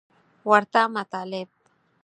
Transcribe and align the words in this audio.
ورته 0.49 0.81
مطالب 0.95 1.49